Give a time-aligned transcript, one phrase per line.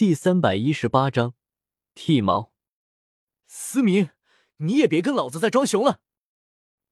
[0.00, 1.34] 第三百一十八章
[1.94, 2.54] 剃毛。
[3.46, 4.08] 思明，
[4.56, 6.00] 你也别跟老子再装熊了，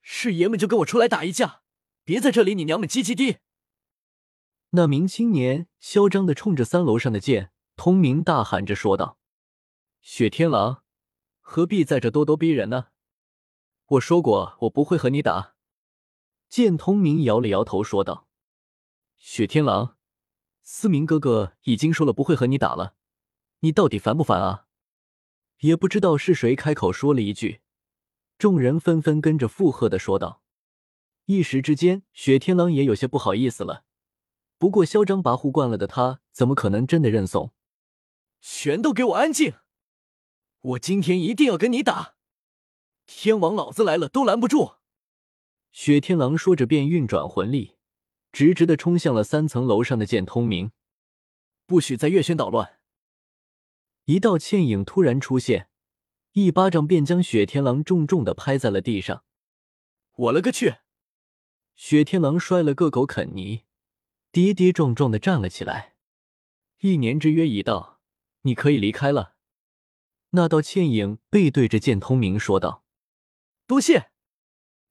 [0.00, 1.60] 是爷们就跟我出来打一架，
[2.02, 3.40] 别在这里你娘们唧唧滴。
[4.70, 9.18] 那名青年嚣张的冲着三楼上的剑通明大喊着说道
[10.00, 10.82] ：“雪天狼，
[11.40, 12.86] 何必在这咄咄逼人呢？
[13.84, 15.56] 我说过我不会和你打。”
[16.48, 18.26] 剑通明摇了摇头说道
[19.18, 19.93] ：“雪天狼，
[20.64, 22.94] 思明哥哥已经说了不会和你打了，
[23.60, 24.66] 你到底烦不烦啊？”
[25.60, 27.60] 也不知道是谁开口说了一句，
[28.36, 30.42] 众人纷纷跟着附和的说道。
[31.26, 33.84] 一时之间，雪天狼也有些不好意思了。
[34.58, 37.52] 不过嚣张跋扈惯了的他，怎么可能真的认怂？
[38.40, 39.54] 全都给我安静！
[40.60, 42.16] 我今天一定要跟你打！
[43.06, 44.76] 天王老子来了都拦不住！
[45.70, 47.73] 雪天狼说着，便运转魂力，
[48.34, 50.72] 直直的冲向了三层楼上的剑通明。
[51.66, 52.80] 不许在月轩捣乱！
[54.06, 55.68] 一道倩影突然出现，
[56.32, 59.22] 一巴掌便将雪天狼重重的拍在了地上。
[60.16, 60.78] 我勒个去！
[61.76, 63.62] 雪天狼摔了个狗啃泥。
[64.32, 65.94] 跌跌撞撞的站了起来。
[66.80, 68.00] 一年之约已到，
[68.42, 69.36] 你可以离开了。
[70.30, 72.84] 那道倩影背对着剑通明说道
[73.68, 74.10] ：“多谢。”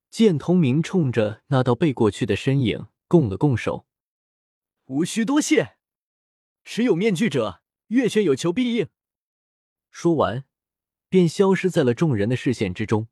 [0.10, 3.86] 剑通明冲着那道背过去的身影拱了拱手
[4.90, 5.78] ：“无需多谢。
[6.64, 8.90] 持有面具者，月轩有求必应。”
[9.92, 10.46] 说完，
[11.10, 13.10] 便消失在了众人的视线之中。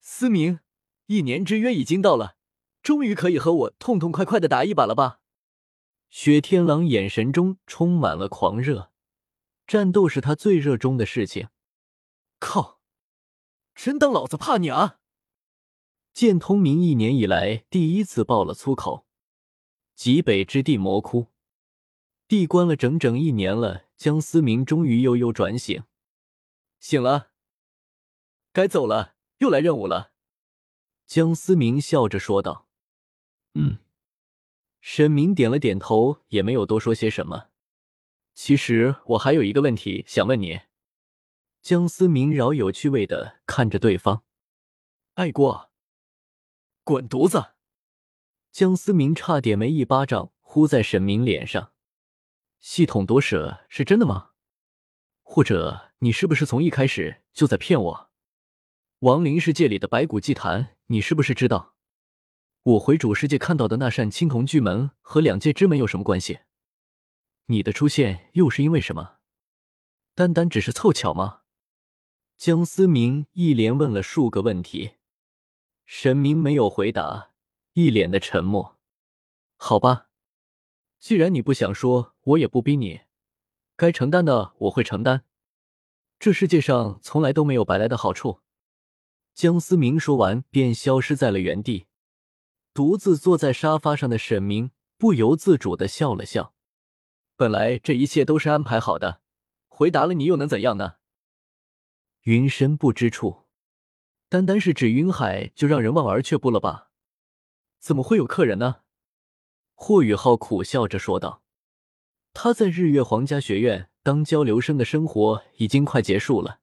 [0.00, 0.60] 思明，
[1.08, 2.38] 一年之约已经到了，
[2.82, 5.20] 终于可以和我痛痛快快的打一把了吧？
[6.08, 8.92] 雪天狼眼神中充满了狂热，
[9.66, 11.50] 战斗是他最热衷的事情。
[12.38, 12.80] 靠！
[13.74, 15.00] 真当老子怕你啊？
[16.12, 19.06] 剑通明一年以来第一次爆了粗口。
[19.94, 21.28] 极北之地魔窟，
[22.26, 25.84] 闭关了整整一年了，江思明终于悠悠转醒。
[26.80, 27.30] 醒了，
[28.52, 30.12] 该走了，又来任务了。
[31.06, 32.68] 江思明笑着说道
[33.54, 33.78] ：“嗯。”
[34.80, 37.50] 沈明点了点头，也没有多说些什么。
[38.34, 40.62] 其实我还有一个问题想问你。
[41.60, 44.24] 江思明饶有趣味的看着对方。
[45.14, 45.70] 爱过，
[46.84, 47.52] 滚犊子！
[48.50, 51.72] 江思明差点没一巴掌呼在沈明脸上。
[52.58, 54.30] 系统夺舍是真的吗？
[55.22, 58.10] 或者你是不是从一开始就在骗我？
[58.98, 61.76] 亡灵世界里的白骨祭坛，你是不是知道？
[62.64, 66.40] 我回主世界看到的那扇青铜巨门和两界之门有什么关系？
[67.46, 69.18] 你的出现又是因为什么？
[70.16, 71.42] 单单只是凑巧吗？
[72.36, 74.94] 江思明一连问了数个问题，
[75.84, 77.30] 沈明没有回答，
[77.74, 78.78] 一脸的沉默。
[79.56, 80.08] 好吧，
[80.98, 83.02] 既然你不想说，我也不逼你。
[83.76, 85.24] 该承担的我会承担。
[86.18, 88.40] 这世界上从来都没有白来的好处。
[89.34, 91.86] 江思明说完，便消失在了原地。
[92.74, 96.54] 独自坐在沙发上的沈明不由自主的笑了笑。
[97.36, 99.20] 本来这一切都是安排好的，
[99.68, 100.96] 回答了你又能怎样呢？
[102.22, 103.41] 云深不知处，
[104.32, 106.88] 单单是指云海就让人望而却步了吧？
[107.78, 108.76] 怎么会有客人呢？
[109.74, 111.42] 霍雨浩苦笑着说道。
[112.32, 116.60] 他在日月皇家学院当交流生的生活已经快结束了，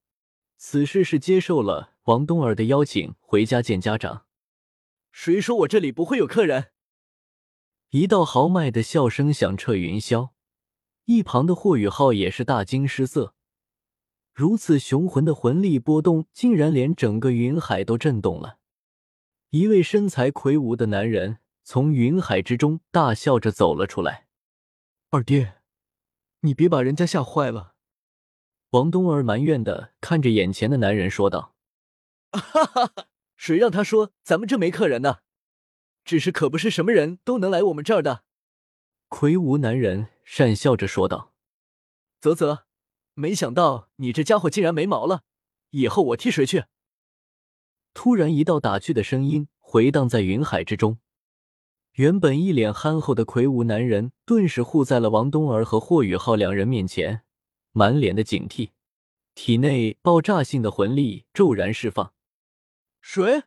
[0.58, 4.26] 此事是接受了王冬儿的邀请回家见家长。
[5.12, 6.72] 谁说我这里不会有客人？
[7.92, 10.32] 一道豪迈的笑声响彻云霄，
[11.06, 13.36] 一旁的霍雨浩也是大惊失色。
[14.34, 18.58] 如此雄浑的魂力波动，竟然连整个云海都震动了。
[19.50, 24.28] 一位身材魁梧的男人从云海之中大笑着走了出来
[25.10, 25.62] ：“二爹，
[26.42, 27.76] 你别把人家吓坏了。”
[28.72, 31.56] 王冬儿埋怨的看着眼前的男人说道
[32.32, 35.20] ：“哈哈哈。”谁让他说咱们这没客人呢？
[36.04, 38.26] 只是可不是什么人都能来我们这儿的。
[39.08, 41.34] 魁梧男人讪笑着说道
[42.20, 42.66] ：“啧啧，
[43.20, 45.24] 没想到你这家伙竟然没毛了，
[45.72, 46.64] 以后我替谁去？”
[47.94, 51.00] 突然，一道打趣的声音回荡在云海之中。
[51.96, 57.24] 原本一脸憨厚的魁梧男人顿时护在了王东儿和霍雨浩两人面前，
[57.74, 58.70] 满脸的警惕，
[59.36, 62.14] 体内爆炸性的魂力骤然释放。
[63.02, 63.44] 谁？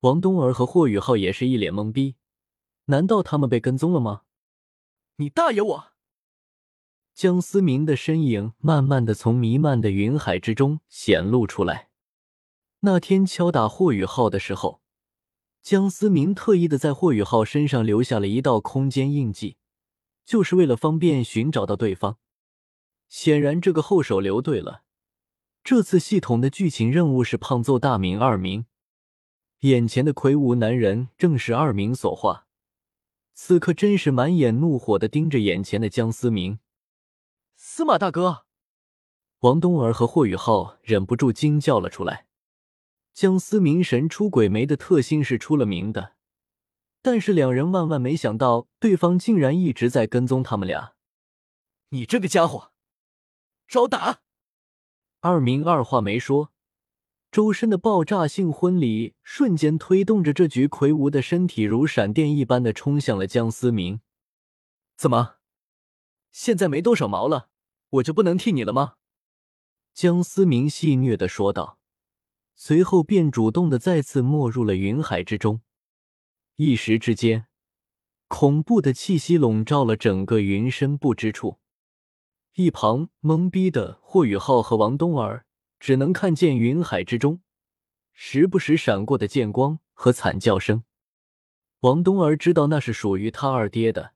[0.00, 2.16] 王东儿和霍雨浩也是一脸懵逼，
[2.86, 4.24] 难道他们被跟踪了吗？
[5.16, 5.62] 你大爷！
[5.62, 5.93] 我
[7.14, 11.90] 江思明的身影慢慢的从弥漫的云海之中显露出来。
[12.80, 14.80] 那天敲打霍雨浩的时候，
[15.62, 19.58] 江思明特意的在霍雨浩身上留下了一道空间印记，
[20.24, 22.18] 就是为了方便寻找到对方。
[23.08, 24.82] 显然，这个后手留对了。
[25.62, 28.66] 这次系统的剧情任务是胖揍大明二明。
[29.60, 32.48] 眼前的魁梧男人正是二明所化，
[33.32, 36.58] 此刻真是满眼怒火的盯着眼前的江思明。
[37.76, 38.46] 司马大哥，
[39.40, 42.28] 王东儿和霍雨浩忍不住惊叫了出来。
[43.12, 46.14] 江思明神出鬼没的特性是出了名的，
[47.02, 50.92] 但是两人万万没想到，对方竟然一直在跟踪他们俩。
[51.88, 52.70] 你这个家伙，
[53.66, 54.20] 找打！
[55.18, 56.52] 二明二话没说，
[57.32, 64.00] 周身的爆炸性婚礼瞬间推动着这具魁梧的身体，如闪电一般的冲向了江思明。
[64.96, 65.38] 怎么，
[66.30, 67.48] 现在没多少毛了，
[67.94, 68.94] 我就不能替你了吗？
[69.92, 71.78] 江思明戏谑的说道，
[72.56, 75.60] 随后便主动的再次没入了云海之中。
[76.56, 77.46] 一时之间，
[78.26, 81.60] 恐怖的气息笼罩了整个云深不知处。
[82.54, 85.46] 一旁懵逼的霍雨浩和王冬儿
[85.78, 87.42] 只能看见云海之中
[88.12, 90.82] 时不时闪过的剑光和惨叫声。
[91.80, 94.14] 王冬儿知道那是属于他二爹的，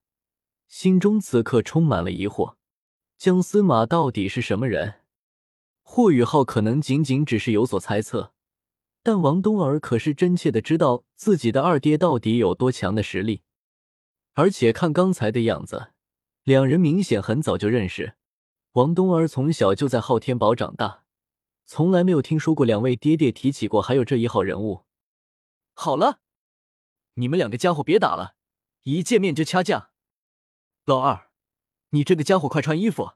[0.66, 2.56] 心中此刻充满了疑惑：
[3.18, 5.00] 江司马到底是什么人？
[5.82, 8.32] 霍雨浩可能仅仅只是有所猜测，
[9.02, 13.42] 但王冬儿可是真切的知道自己的二爹到底有多强的实力。
[14.34, 15.90] 而且看刚才的样子，
[16.44, 18.14] 两人明显很早就认识。
[18.74, 21.02] 王冬儿从小就在昊天堡长大，
[21.66, 24.84] 从来没有听说过两位爹爹提起过还有这一号人物。
[25.74, 26.20] 好了，
[27.14, 28.36] 你们两个家伙别打了，
[28.84, 29.90] 一见面就掐架。
[30.84, 31.27] 老二，
[31.90, 33.12] 你这个家伙快穿衣服！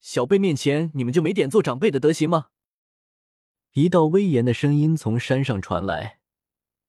[0.00, 2.46] 小辈面前你们就没点做长辈的德行吗？
[3.72, 6.18] 一道威严的声音从山上传来，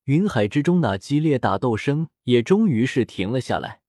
[0.06, 3.82] 云海之中那激烈打斗声也终于是停了下来。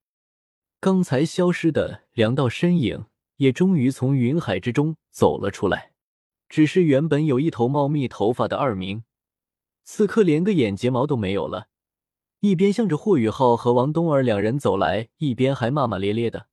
[0.81, 3.07] 刚才消失的两道身影。
[3.39, 5.91] 也终于从云海之中走了出来，
[6.49, 9.03] 只是原本有一头茂密头发的二明，
[9.83, 11.67] 此刻连个眼睫毛都没有了，
[12.39, 16.47] 一边向着霍雨浩和王冬儿两人走来，一边还骂骂咧咧的。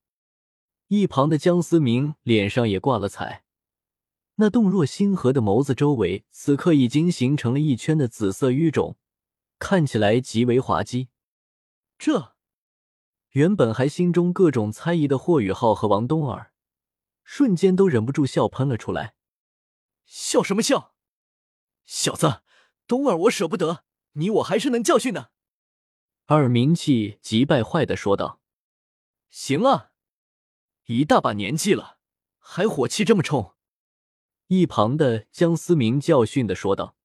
[0.93, 3.45] 一旁的江思明脸上也挂了彩，
[4.35, 8.97] 那洞若星河的眸子周围，此刻已经形成了一圈的紫色淤肿，
[9.57, 11.07] 看起来极为滑稽。
[11.97, 12.35] 这
[13.29, 16.51] 原本还心中各种猜疑的霍雨浩和王冬儿。
[17.23, 19.15] 瞬间都忍不住笑喷了出来，
[20.03, 20.93] 笑什么笑？
[21.85, 22.41] 小子，
[22.85, 25.31] 冬儿我舍不得你，我还是能教训的。
[26.25, 28.41] 二明气急败坏的说道
[29.31, 29.90] ：“行啊，
[30.91, 31.99] 一大把年纪了，
[32.37, 33.55] 还火气这么冲。”
[34.47, 36.97] 一旁的江思明教训的说道。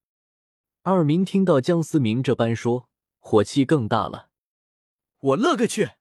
[0.83, 2.89] 二明听到江思明这般说，
[3.21, 4.31] 火气更大了。
[5.21, 5.93] 我勒个去！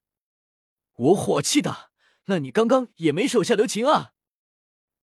[0.95, 1.91] 我火气大，
[2.25, 4.13] 那你刚刚也没手下留情啊！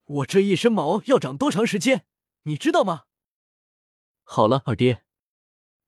[0.05, 2.06] 我这一身毛要长多长时间，
[2.43, 3.05] 你知道吗？
[4.25, 5.05] 好了，二爹，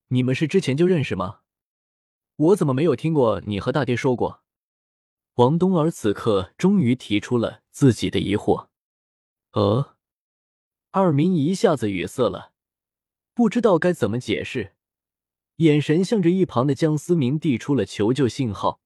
[0.09, 1.41] 你们是之前就认识吗？
[2.37, 4.44] 我怎么没有听过你和大爹说过？
[5.35, 8.69] 王东儿此刻终于提出了自己的疑惑。
[9.51, 9.97] 呃，
[10.93, 12.53] 二明一下子语塞了，
[13.35, 14.75] 不知道该怎么解释，
[15.57, 18.81] 眼神向着一旁的江思明递出了求救信号。